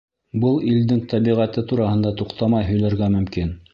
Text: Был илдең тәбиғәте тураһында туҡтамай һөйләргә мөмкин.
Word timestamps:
Был 0.43 0.55
илдең 0.71 1.03
тәбиғәте 1.11 1.65
тураһында 1.73 2.15
туҡтамай 2.23 2.67
һөйләргә 2.71 3.11
мөмкин. 3.19 3.55